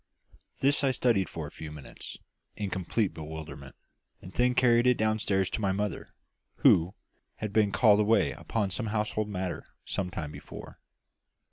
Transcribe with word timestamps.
This 0.61 0.83
I 0.83 0.89
studied 0.89 1.29
for 1.29 1.45
a 1.45 1.51
few 1.51 1.71
minutes, 1.71 2.17
in 2.55 2.71
complete 2.71 3.13
bewilderment, 3.13 3.75
and 4.19 4.33
then 4.33 4.55
carried 4.55 4.87
it 4.87 4.97
downstairs 4.97 5.47
to 5.51 5.61
my 5.61 5.71
mother, 5.71 6.07
who 6.63 6.95
had 7.35 7.53
been 7.53 7.71
called 7.71 7.99
away 7.99 8.31
upon 8.31 8.71
some 8.71 8.87
household 8.87 9.29
matter 9.29 9.63
some 9.85 10.09
time 10.09 10.31
before. 10.31 10.79